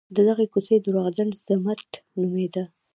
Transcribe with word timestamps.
د 0.15 0.17
دغې 0.27 0.45
کوڅې 0.53 0.75
درواغجن 0.85 1.29
ضمټ 1.45 1.89
نومېده. 2.19 2.63